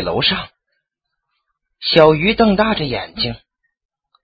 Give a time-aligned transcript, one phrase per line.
[0.00, 0.48] 楼上。
[1.80, 3.36] 小鱼瞪大着眼睛：“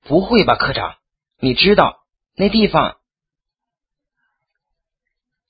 [0.02, 0.96] 不会吧，科长？
[1.38, 2.04] 你知道
[2.34, 2.98] 那地方？”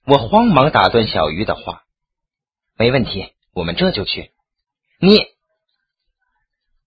[0.07, 1.85] 我慌忙打断小鱼的话
[2.77, 4.33] ：“没问题，我们这就去。”
[5.01, 5.27] 你，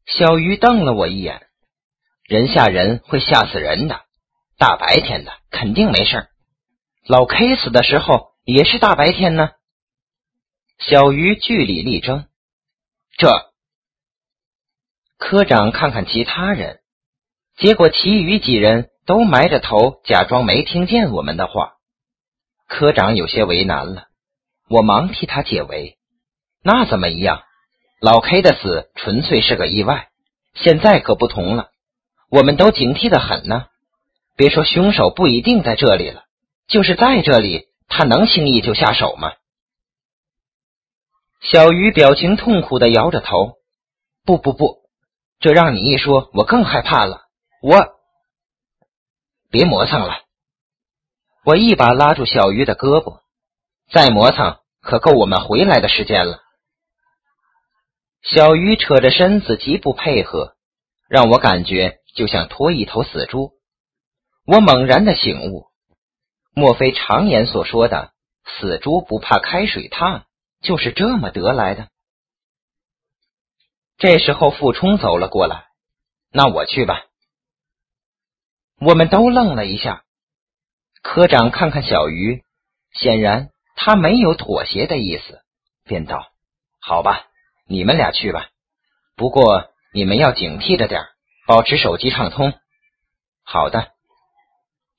[0.06, 1.48] 小鱼瞪了我一眼
[2.24, 4.06] ：“人吓人会吓死人的，
[4.58, 6.30] 大白天的肯定没事
[7.06, 9.52] 老 K 死的时候也是大白天呢。”
[10.78, 12.28] 小鱼据理力争
[13.18, 13.52] ：“这。”
[15.18, 16.80] 科长看看其他人，
[17.58, 21.74] 结果其余几人都埋着头，假装没听见我们的话。
[22.68, 24.08] 科长有些为难了，
[24.70, 25.98] 我忙替他解围。
[26.64, 27.42] 那怎么一样？
[28.00, 30.10] 老 K 的死纯粹是个意外，
[30.54, 31.70] 现在可不同了，
[32.30, 33.66] 我们都警惕的很呢。
[34.36, 36.26] 别说凶手不一定在这里了，
[36.68, 39.34] 就是在这里，他能轻易就下手吗？
[41.40, 43.58] 小鱼表情痛苦的摇着头
[44.26, 44.82] ：“不不不，
[45.40, 47.28] 这让你一说，我更害怕了。
[47.62, 47.96] 我
[49.50, 50.22] 别磨蹭了。”
[51.46, 53.22] 我一把拉住小鱼的胳膊，
[53.90, 56.42] 再磨蹭可够我们回来的时间了。
[58.22, 60.58] 小鱼扯着身子极不配合，
[61.08, 63.52] 让我感觉就像拖一头死猪。
[64.46, 65.68] 我猛然的醒悟，
[66.54, 68.12] 莫非常言所说的
[68.60, 70.26] “死猪不怕开水烫”
[70.62, 71.90] 就是这么得来的？
[73.98, 75.68] 这时候，傅冲走了过来，
[76.32, 77.06] 那我去吧。
[78.80, 80.04] 我们都愣了一下。
[81.02, 82.44] 科长看看小鱼，
[82.92, 85.42] 显然他没有妥协的意思，
[85.84, 86.32] 便道
[86.80, 87.28] ：“好吧，
[87.68, 88.50] 你们俩去吧。
[89.16, 91.06] 不过你们要警惕着点
[91.48, 92.54] 保持手机畅通。”
[93.44, 93.94] 好的，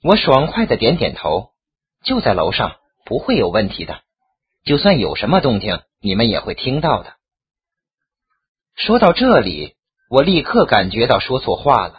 [0.02, 1.52] 我爽快的点点头。
[2.02, 4.02] 就在楼上，不会有问题的。
[4.68, 7.14] 就算有什么动静，你们也会听到的。
[8.76, 9.76] 说到这里，
[10.10, 11.98] 我立刻感觉到说错话了。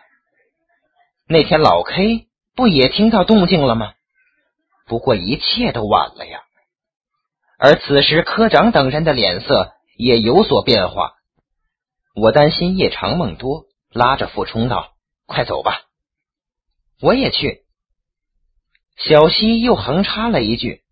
[1.28, 3.94] 那天老 K 不也听到动静了吗？
[4.86, 6.42] 不过一切都晚了呀，
[7.58, 11.16] 而此时科长等人的脸色也有所变化。
[12.14, 14.94] 我担心夜长梦多，拉着傅冲道
[15.26, 15.86] ：“快走吧，
[17.02, 17.64] 我也去。”
[18.96, 20.84] 小西又横插了一句：“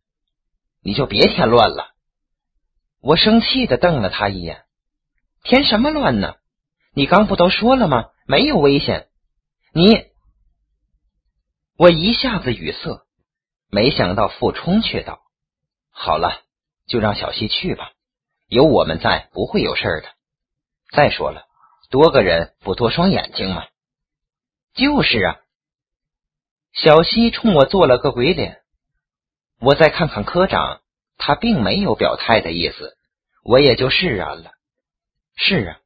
[0.87, 1.91] 你就别添乱了。”
[3.03, 4.63] 我生气的瞪了他一眼
[5.43, 6.35] ：“添什么乱呢？
[6.93, 8.05] 你刚不都说了吗？
[8.25, 9.09] 没有危险。”
[9.75, 10.05] 你，
[11.77, 13.05] 我一下子语塞。
[13.69, 15.19] 没想到傅冲却道
[15.91, 16.41] ：“好了，
[16.87, 17.91] 就让小西去吧，
[18.47, 20.07] 有我们在，不会有事的。
[20.93, 21.47] 再说了，
[21.89, 23.65] 多个人不多双眼睛吗？”
[24.73, 25.35] 就是啊。
[26.71, 28.61] 小西冲我做了个鬼脸。
[29.59, 30.81] 我再看看科长，
[31.17, 32.97] 他并没有表态的意思，
[33.43, 34.51] 我也就释然了。
[35.35, 35.77] 是啊，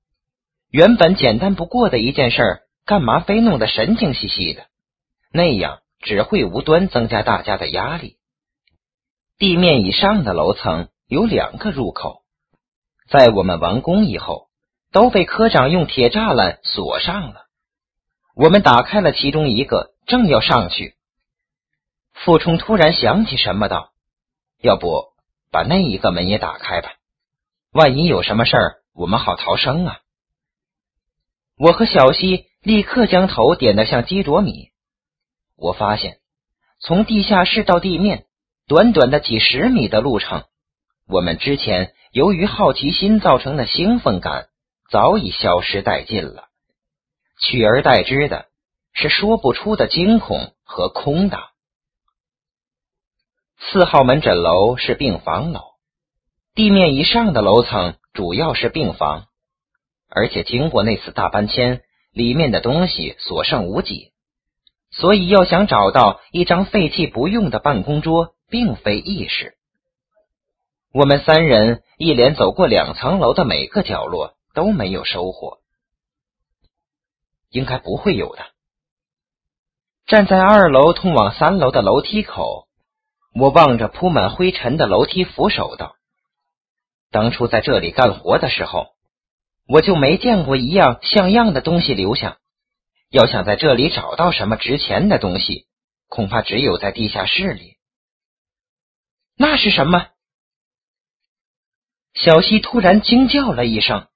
[0.70, 4.66] 原本简单不过的一件事，干嘛非弄得神经兮兮的？
[5.32, 5.80] 那样。
[6.04, 8.18] 只会无端增加大家的压力。
[9.38, 12.24] 地面以上的楼层有两个入口，
[13.08, 14.48] 在我们完工以后，
[14.92, 17.46] 都被科长用铁栅栏锁上了。
[18.36, 20.96] 我们打开了其中一个，正要上去，
[22.24, 23.94] 傅冲突然想起什么道
[24.62, 25.06] ：“要不
[25.50, 26.92] 把那一个门也打开吧？
[27.72, 30.02] 万一有什么事儿，我们好逃生啊！”
[31.58, 34.70] 我和小西立刻将头点得像鸡啄米。
[35.56, 36.20] 我发现，
[36.80, 38.26] 从地下室到地面，
[38.68, 40.44] 短短的几十米的路程，
[41.08, 44.50] 我们之前由于好奇心造成的兴奋感
[44.92, 46.50] 早已消失殆尽了，
[47.40, 48.46] 取而代之的
[48.94, 51.48] 是说不出的惊恐和空荡。
[53.70, 55.62] 四号门诊楼是病房楼，
[56.56, 59.28] 地面以上的楼层主要是病房，
[60.10, 61.82] 而且经过那次大搬迁，
[62.12, 64.12] 里面的东西所剩无几。
[64.90, 69.56] 所以，要想找到一张废弃不用的办公桌，并非易事。
[70.92, 75.60] 我们三人一连走过两层楼的每个角落，都没有收获。
[77.52, 78.44] 应该不会有的。
[80.08, 82.68] 站在二楼通往三楼的楼梯口，
[83.34, 85.96] 我望着铺满灰尘的楼梯扶手道
[87.12, 88.90] ：“当初在这里干活的时候，
[89.68, 92.38] 我就没见过一样像样的东西留下。”
[93.10, 95.68] 要想在这里找到什么值钱的东西，
[96.08, 97.76] 恐怕只有在地下室里。
[99.36, 100.08] 那是什么？
[102.14, 104.08] 小西突然惊叫了一声。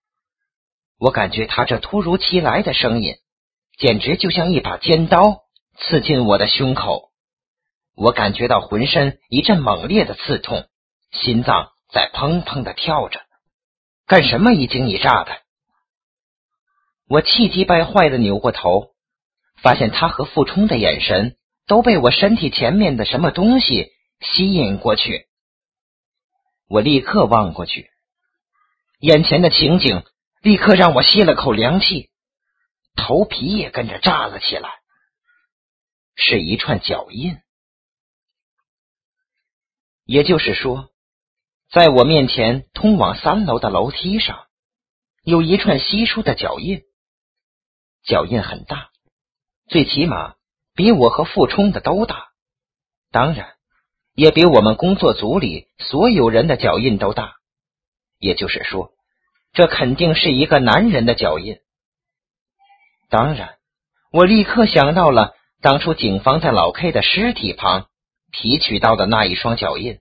[0.98, 3.16] 我感觉他这突如其来的声音，
[3.78, 5.44] 简直就像一把尖刀
[5.78, 7.12] 刺进我的胸口。
[7.96, 10.68] 我感觉到浑身一阵猛烈的刺痛，
[11.12, 13.22] 心脏在砰砰的跳着。
[14.06, 15.32] 干什么一惊一乍的？
[17.08, 18.94] 我气急败坏的扭过头，
[19.62, 21.38] 发现他和傅冲的眼神
[21.68, 25.28] 都被我身体前面的什么东西吸引过去。
[26.68, 27.90] 我立刻望过去，
[29.00, 30.04] 眼前的情景
[30.42, 32.10] 立刻让我吸了口凉气，
[32.96, 34.70] 头皮也跟着炸了起来。
[36.16, 37.38] 是一串脚印，
[40.06, 40.90] 也就是说，
[41.72, 44.46] 在我面前通往三楼的楼梯上，
[45.24, 46.84] 有一串稀疏的脚印。
[48.04, 48.92] 脚印很大，
[49.68, 50.36] 最起码
[50.75, 52.28] 比我和傅冲的都大，
[53.10, 53.56] 当然
[54.13, 57.34] 也比我们工作组里所有人的脚印都大。
[58.19, 58.92] 也就是说，
[59.54, 61.58] 这肯定是一个男人的脚印。
[63.10, 63.58] 当然，
[64.12, 67.90] 我立刻想到了当初警方在老 K 的尸体旁
[68.38, 70.00] 提取到的那一双脚印。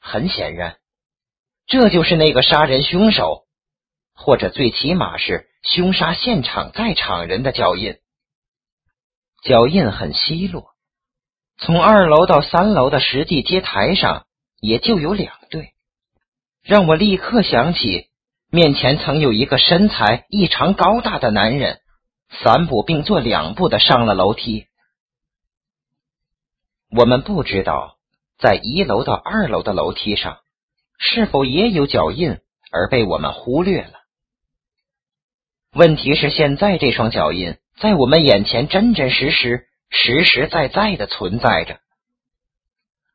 [0.00, 0.76] 很显然，
[1.66, 3.44] 这就是那个杀人凶手，
[4.14, 5.48] 或者最起码是。
[5.62, 7.98] 凶杀现场在场人的脚印，
[9.44, 10.70] 脚印很稀落。
[11.58, 14.24] 从二楼到三楼的实际接台上
[14.58, 15.74] 也就有两对，
[16.62, 18.06] 让我立刻想起
[18.50, 21.82] 面前曾有一个身材异常高大的男人，
[22.42, 24.64] 三步并作两步的上了楼梯。
[26.92, 27.98] 我们不知道
[28.38, 30.40] 在一楼到二楼的楼梯上
[30.98, 32.38] 是否也有脚印，
[32.72, 34.00] 而被我们忽略了。
[35.72, 41.78] 问题是，现在这双脚印在我们眼前真真实实、实实在在的存在着，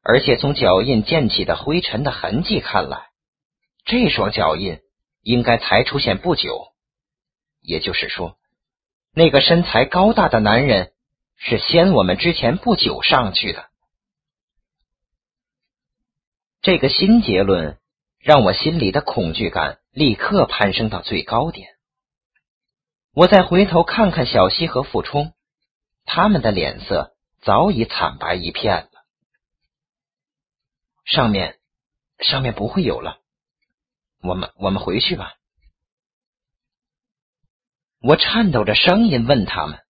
[0.02, 3.10] 而且从脚印溅起的灰尘的痕迹看来，
[3.84, 4.80] 这双脚印
[5.22, 6.72] 应该才出现不久。
[7.62, 8.38] 也就是说，
[9.14, 10.94] 那个身材高大的男人
[11.38, 13.70] 是先我们之前不久上去的。
[16.62, 17.80] 这个新结论
[18.20, 21.70] 让我心里的恐惧感立刻攀升到最高点。
[23.12, 25.34] 我再回头看看小西和傅冲，
[26.06, 28.90] 他们的脸色早已惨白一片了。
[31.06, 31.60] 上面，
[32.20, 33.22] 上面不会有了。
[34.24, 35.36] 我们，我们回去吧。
[38.02, 39.85] 我颤抖着声音问他们：“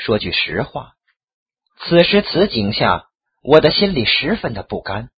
[0.00, 0.94] 说句实话，
[1.78, 3.10] 此时此景下，
[3.42, 5.10] 我的心里十分的不甘。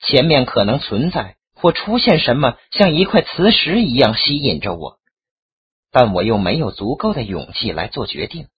[0.00, 4.98] 前面可能存在或出现什么，像一块磁石一样吸引着我。”
[5.92, 8.48] 但我又没有足够的勇气来做决定，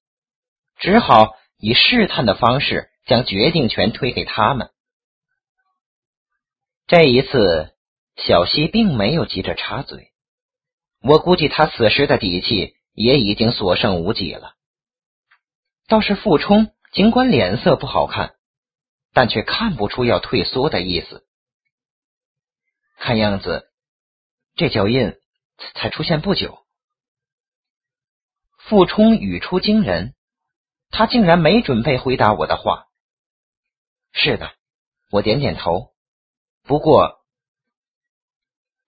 [0.77, 4.71] 只好以试探的方式将决定权推给他们。
[6.87, 7.75] 这一次，
[8.17, 10.13] 小西并没有急着插嘴，
[11.03, 14.55] 我估计他此时的底气也已经所剩无几了。
[15.89, 18.35] 倒是傅冲，尽管脸色不好看，
[19.15, 21.27] 但却看不出要退缩的意思。
[22.99, 23.71] 看样子，
[24.55, 25.15] 这脚印
[25.75, 26.59] 才出现不久。
[28.59, 30.15] 傅冲语出惊人，
[30.91, 32.85] 他竟然没准备回答我的话。
[34.13, 34.53] 是的，
[35.11, 35.95] 我点点头。
[36.65, 37.25] 不过，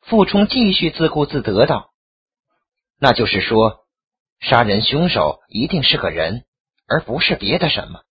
[0.00, 1.94] 傅冲继续自顾自得道
[3.00, 3.86] ：“那就是说，
[4.38, 6.44] 杀人凶手一定是个人，
[6.90, 8.02] 而不是别的什么。”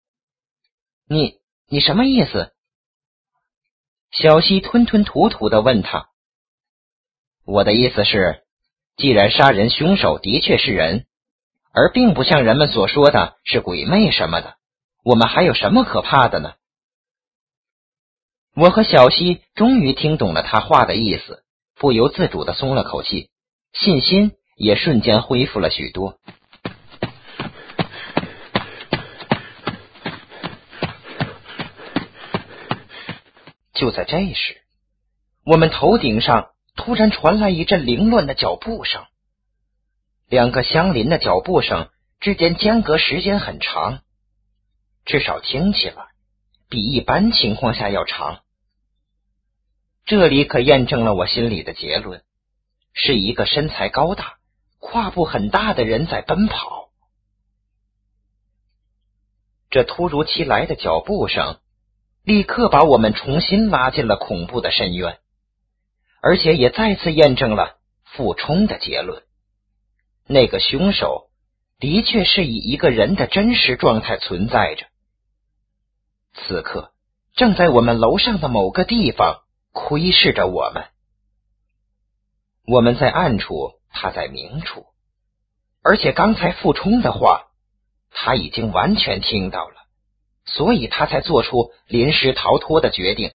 [1.10, 2.54] 你你什么意思？
[4.10, 6.08] 小西吞吞吐吐的问他
[7.44, 8.44] ：“我的意思是，
[8.96, 11.04] 既然杀人凶手的确是人。”
[11.70, 14.56] 而并不像人们所说的是鬼魅什么的，
[15.04, 16.54] 我们还有什么可怕的呢？
[18.56, 21.44] 我和小西终于听懂了他话的意思，
[21.76, 23.30] 不由自主的松了口气，
[23.72, 26.18] 信心也瞬间恢复了许多。
[33.78, 34.60] 就在这时，
[35.44, 39.06] 我们头顶上突然传来一阵凌乱的脚步声。
[40.26, 44.00] 两个相邻的脚步声之间间隔时间很长，
[45.04, 46.08] 至少听起来
[46.68, 48.40] 比一般情况下要长。
[50.04, 52.24] 这里可验证了我心里的结论：
[52.94, 54.38] 是一个身材高大、
[54.80, 56.90] 胯部很大的人在奔跑。
[59.70, 61.60] 这突如其来的脚步声
[62.28, 65.18] 立刻把我们重新拉进了恐怖的深渊，
[66.20, 69.22] 而且也再次验证了傅冲的结论。
[70.26, 71.30] 那个凶手
[71.78, 74.84] 的确是以一个人的真实状态存在着，
[76.34, 76.92] 此刻
[77.34, 79.40] 正在我们楼上的某个地方
[79.72, 80.84] 窥视着我们。
[82.66, 84.84] 我们在暗处，他在明处，
[85.82, 87.46] 而且刚才傅冲的话
[88.10, 89.77] 他已经完全听到了，
[90.52, 93.32] 所以他才做出临时逃脱的决定。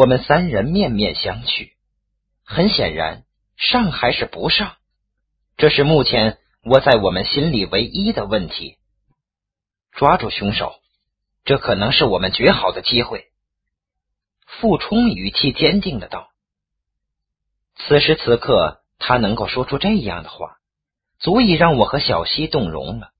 [0.00, 1.72] 我们三人面面相觑。
[2.42, 3.24] 很显然，
[3.58, 4.76] 上还是不上，
[5.58, 8.78] 这是目前我在我们心里唯一的问题。
[9.92, 10.72] 抓住凶手，
[11.44, 13.26] 这可能是我们绝好的机会。
[14.46, 16.30] 傅冲语气坚定的道
[17.76, 20.56] ：“此时此刻，他能够说出这样的话，
[21.18, 23.10] 足以让我和小溪动容了。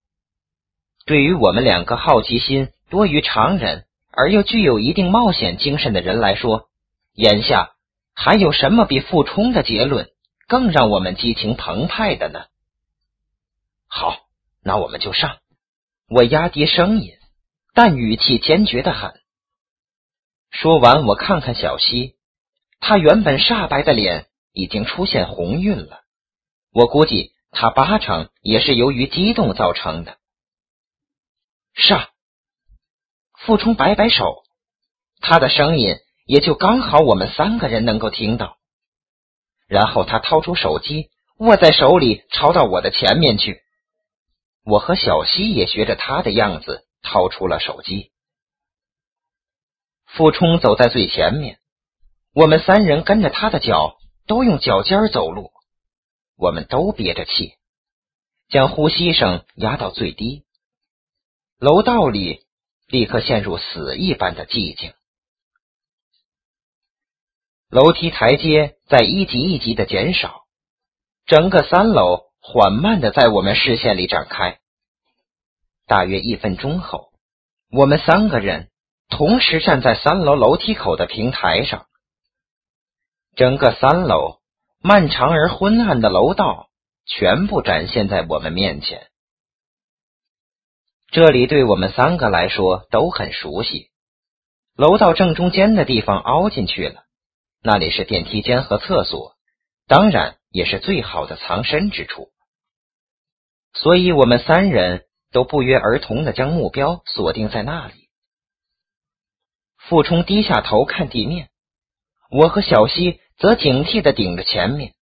[1.04, 6.69] 对于我们两个好奇心多于常人而又具有一定冒险精神的人来说，
[7.20, 7.74] 眼下
[8.14, 10.08] 还有什么比傅冲的结论
[10.48, 12.46] 更让我们激情澎湃的呢？
[13.86, 14.26] 好，
[14.62, 15.38] 那我们就上。”
[16.08, 17.12] 我压低声音，
[17.74, 19.12] 但语气坚决的很。
[20.50, 22.16] 说完，我看看小溪，
[22.80, 26.00] 他原本煞白的脸已经出现红晕了。
[26.72, 30.16] 我估计他八成也是由于激动造成的。
[31.74, 32.08] 上，
[33.38, 34.42] 傅冲摆摆手，
[35.20, 35.96] 他的声音
[36.30, 38.56] 也就刚好我们三个人能够听到。
[39.66, 43.60] 然后他掏出手机，握在手里，朝到我的前面去。
[44.64, 48.12] 我和小西也学着他的样子掏出了手机。
[50.06, 51.58] 傅冲走在最前面，
[52.32, 53.96] 我们三人跟着他的脚，
[54.28, 55.50] 都用脚尖走路。
[56.36, 57.54] 我们都憋着气，
[58.48, 60.44] 将呼吸声压到最低。
[61.58, 62.46] 楼道里
[62.86, 64.92] 立刻陷入死一般的寂静。
[67.70, 70.42] 楼梯台阶在一级一级的减少，
[71.26, 72.30] 整个三楼。
[72.42, 74.60] 缓慢的在我们视线里展开。
[75.86, 77.12] 大约一分钟后，
[77.70, 78.70] 我们三个人
[79.10, 81.86] 同时站在三楼楼梯口的平台上。
[83.36, 84.38] 整个三楼
[84.82, 86.70] 漫长而昏暗的楼道
[87.04, 89.08] 全部展现在我们面前。
[91.10, 93.90] 这里对我们三个来说都很熟悉。
[94.74, 97.04] 楼道正中间的地方凹进去了，
[97.62, 99.36] 那里是电梯间和厕所，
[99.86, 100.36] 当然。
[100.52, 102.32] 也是最好的藏身之处，
[103.72, 108.08] 所以我们三人都不约而同的将目标锁定在那里。
[109.76, 111.50] 傅冲低下头看地面，
[112.32, 114.92] 我和小溪则警惕的顶着前面。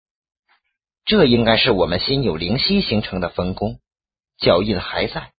[1.07, 3.81] 这应该是我们心有灵犀形成的分工，
[4.37, 5.33] 脚印还在，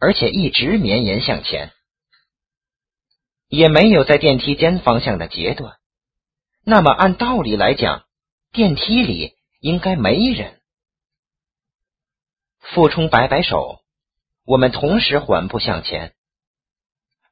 [0.00, 1.70] 而且一直绵延向前，
[3.46, 5.77] 也没有在电梯间方向的截断。
[6.70, 8.04] 那么按道理来讲。
[8.52, 10.60] 电梯里应该没人。
[12.58, 13.80] 傅冲摆摆手，
[14.44, 16.14] 我们同时缓步向前。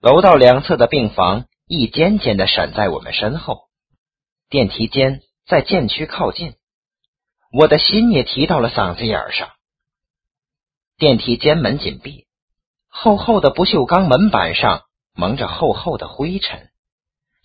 [0.01, 3.69] 楼道两侧的病房一间间的闪在我们身后，
[4.49, 6.55] 电梯间在渐趋靠近，
[7.53, 9.51] 我的心也提到了嗓子眼上。
[10.97, 12.27] 电梯间门紧闭，
[12.89, 16.71] 厚厚的不锈钢门板上蒙着厚厚的灰尘，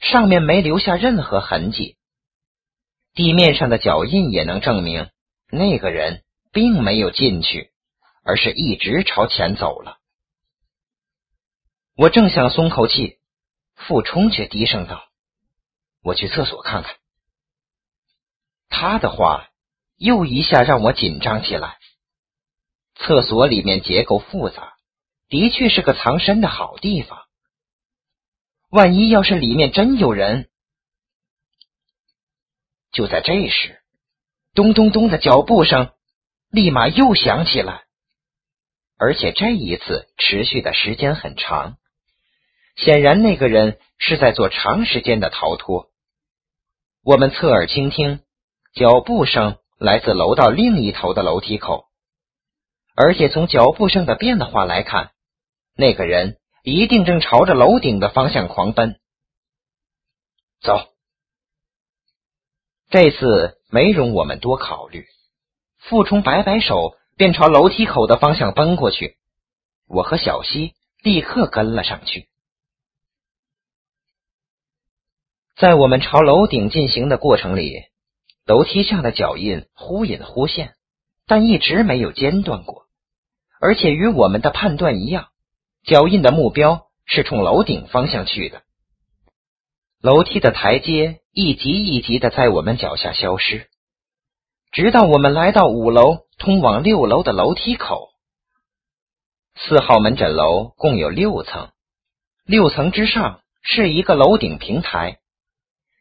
[0.02, 1.96] 上面没留下任何痕迹。
[3.14, 5.10] 地面上的脚印也能证明，
[5.50, 7.72] 那个人并没有进去，
[8.24, 10.00] 而是一直朝前走了。
[11.96, 13.20] 我正想松口气，
[13.76, 15.04] 傅冲却低声道
[16.02, 16.96] ：“我去厕所看看。”
[18.70, 19.50] 他的话
[19.98, 21.78] 又一下让我紧张起来。
[22.96, 24.74] 厕所里面结构复杂，
[25.28, 27.26] 的确是个藏身的好地方。
[28.72, 30.48] 万一要是里面真有人……
[32.94, 33.82] 就在这时，
[34.54, 35.92] 咚咚咚的脚步声
[36.50, 37.84] 立马又响起来，
[38.98, 41.78] 而且这一次持续的时间很长。
[42.78, 45.90] 显然，那个人是在做长时间的逃脱。
[47.04, 48.22] 我们侧耳倾听，
[48.74, 51.88] 脚步声来自楼道另一头的楼梯口，
[52.96, 55.12] 而且从脚步声的变化来看，
[55.76, 59.00] 那个人一定正朝着楼顶的方向狂奔。
[60.62, 60.90] 走。
[62.90, 65.06] 这次没容我们多考虑，
[65.78, 69.18] 傅冲摆摆手，便朝楼梯口的方向奔过去。
[69.88, 72.28] 我和小溪立刻跟了上去。
[75.56, 77.86] 在我们朝楼顶进行的过程里，
[78.46, 80.76] 楼梯上的脚印忽隐忽现，
[81.26, 82.88] 但一直没有间断过，
[83.60, 85.31] 而且与我们的判断一样，
[85.84, 88.64] 脚印的目标是冲楼顶方向去的。
[90.02, 91.20] 楼梯的台阶。
[91.34, 93.70] 一级一级的在我们脚下消失，
[94.74, 98.10] 直到我们来到五楼通往六楼的楼梯口。
[99.56, 101.72] 四号门诊楼共有六层，
[102.44, 105.20] 六层之上是一个楼顶平台，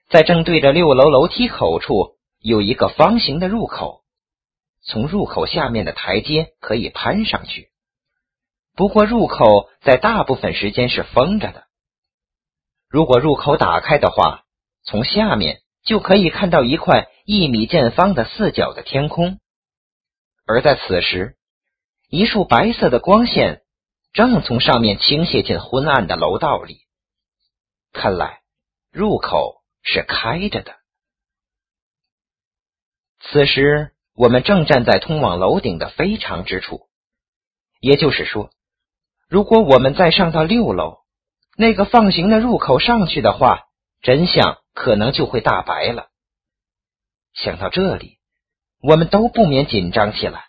[0.08, 4.02] 在正对着六楼楼梯口处有一个方形的入口，
[4.82, 7.69] 从入口下面的台阶可以攀上去。
[8.74, 11.66] 不过入口在大部分时间是封着的，
[12.88, 14.44] 如果入口打开的话。
[14.82, 19.38] 从下面就可以看到一块一米见方的四角的天空。
[20.46, 21.36] 而在此时，
[22.08, 23.62] 一束白色的光线
[24.14, 26.78] 正从上面倾泻进昏暗的楼道里。
[27.92, 28.40] 看来
[28.90, 30.76] 入口是开着的。
[33.20, 36.88] 此时，我们正站在通往楼顶的非常之处，
[37.80, 38.50] 也就是说，
[39.30, 40.98] 如果我们再上到六楼
[41.56, 43.68] 那个放行的入口上去的话，
[44.02, 46.08] 真相可能就会大白了。
[47.32, 48.18] 想到这里。
[48.82, 50.46] 我们都不免紧张起来，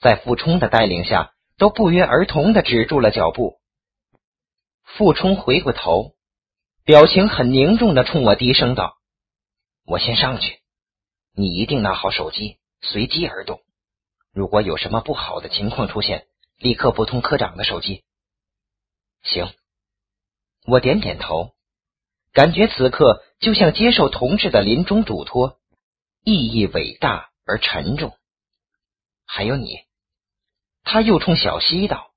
[0.00, 3.58] 在傅冲的带领下，都不约而同的止住了脚步。
[4.84, 6.14] 傅冲回过头，
[6.84, 8.96] 表情很凝重的冲我低声道
[9.84, 10.60] ：“我先上去，
[11.34, 13.60] 你一定拿好手机，随机而动。
[14.32, 16.28] 如果有什么不好的情况出现，
[16.62, 18.04] 立刻拨通科长的手机。”
[19.22, 19.52] 行，
[20.64, 21.54] 我点点头，
[22.32, 25.60] 感觉此刻就像接受同志的临终嘱托，
[26.24, 27.30] 意义伟大。
[27.44, 28.16] 而沉重，
[29.26, 29.80] 还有你，
[30.84, 32.14] 他又冲小西道：“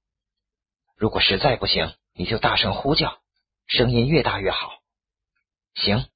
[0.96, 3.20] 如果实在不行，你就大声呼叫，
[3.66, 4.84] 声音越大越好。”
[5.74, 6.08] 行。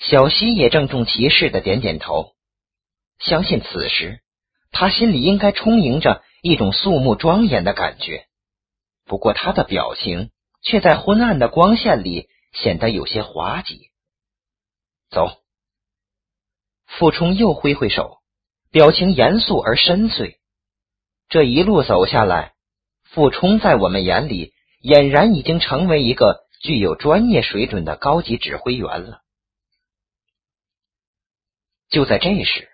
[0.00, 2.34] 小西也郑重其事的点点头，
[3.20, 4.20] 相信此时
[4.72, 8.26] 他心里应该充盈着一种肃穆庄严的感觉。
[9.04, 10.30] 不过他的表情
[10.62, 13.90] 却在昏暗的光线里显得有些滑稽。
[15.10, 15.38] 走。
[16.86, 18.18] 傅冲又挥挥手，
[18.70, 20.36] 表情严肃而深邃。
[21.28, 22.54] 这一路走下来，
[23.02, 29.22] 傅冲在我们眼里俨然已经成为一个具有专业水准的高级指挥员了。
[31.88, 32.68] 就在这时，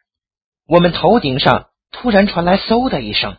[0.67, 3.39] 我们头顶上突然传来“嗖”的一声，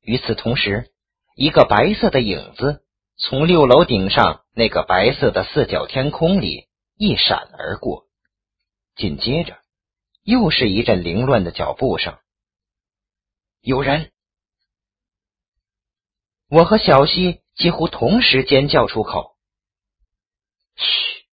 [0.00, 0.92] 与此同时，
[1.36, 2.84] 一个白色的影子
[3.16, 8.06] 从六楼顶上那个白色的四角天空里一闪而过，
[8.96, 9.58] 紧接着。
[10.22, 12.18] 又是一阵凌乱的脚步声。
[13.62, 14.12] 有人！
[16.48, 19.36] 我和小西几乎同时尖叫出口。
[20.76, 21.26] 嘘！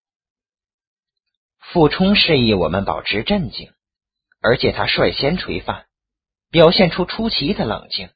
[1.59, 3.73] 傅冲示意我们保持镇静，
[4.41, 5.86] 而且他率先垂范，
[6.49, 8.09] 表现出出奇的冷静。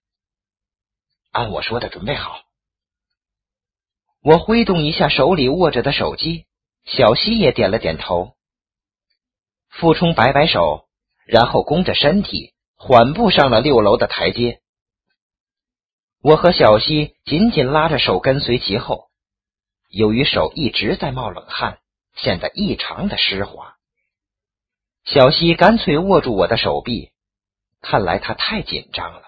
[1.31, 2.43] 按我说的准备好。
[4.21, 6.45] 我挥动一下手里握着的手机，
[6.85, 8.35] 小西也点了点头。
[9.69, 10.87] 傅冲摆摆手，
[11.25, 14.61] 然后弓着身体，缓步上了六楼的台阶。
[16.21, 19.09] 我和小西紧紧拉着手，跟随其后。
[19.89, 21.79] 由于手一直在冒冷汗，
[22.15, 23.77] 显得异常的湿滑。
[25.03, 27.10] 小西干脆握住我的手臂，
[27.81, 29.23] 看来他太紧张了。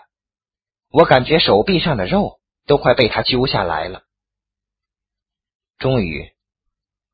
[0.90, 4.04] 我感觉手臂上的肉都快被他揪下来了。
[5.78, 6.32] 终于，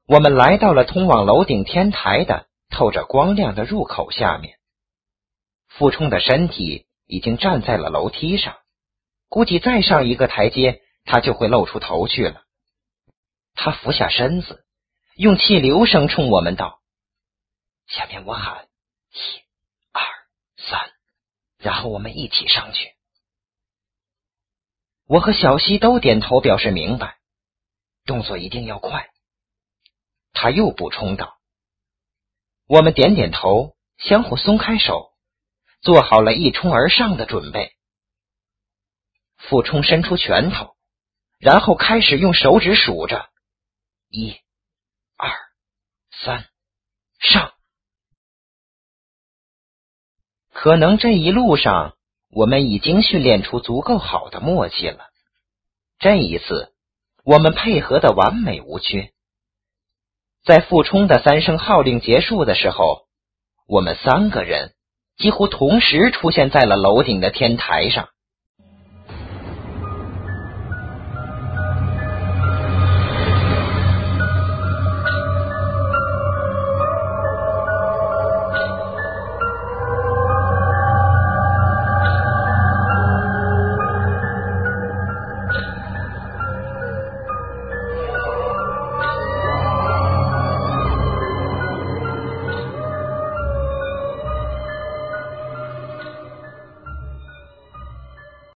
[0.06, 2.48] 我们来到了通往楼顶天台的。
[2.72, 4.60] 透着光亮的入口下面，
[5.68, 8.60] 傅冲的身体已经站在了楼梯上，
[9.28, 12.44] 估计再上一个台阶，他就会露出头去了。
[13.56, 14.68] 他俯下身子，
[15.16, 16.80] 用气流声冲我们道
[17.90, 18.68] ：“下面我喊、
[21.60, 22.96] 然后我们一起上去。”
[25.06, 27.20] 我和小西都点头表示明白，
[28.06, 29.10] 动作一定要快。
[30.34, 31.40] 他又补充道。
[32.68, 35.12] 我们点点头，相互松开手，
[35.82, 37.76] 做好了一冲而上的准备。
[39.36, 40.78] 傅冲伸出拳头，
[41.40, 43.32] 然后开始用手指数着：
[44.10, 44.40] 一、
[45.16, 45.32] 二、
[46.12, 46.48] 三，
[47.20, 47.59] 上。
[50.62, 51.94] 可能这一路上，
[52.30, 55.06] 我们已经训练出足够好的默契了。
[56.00, 56.74] 这一次，
[57.24, 59.12] 我们配合的完美无缺。
[60.44, 63.06] 在傅冲的三声号令结束的时候，
[63.70, 64.74] 我们三个人
[65.16, 68.10] 几乎同时出现在了楼顶的天台上。